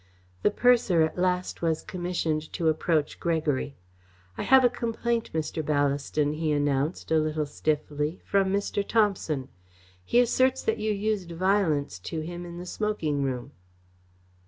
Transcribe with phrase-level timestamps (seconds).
[0.41, 3.75] The purser at last was commissioned to approach Gregory.
[4.35, 5.61] "I have a complaint, Mr.
[5.63, 8.83] Ballaston," he announced, a little stiffly, "from Mr.
[8.83, 9.49] Thomson.
[10.03, 13.51] He asserts that you used violence to him in the smoking room."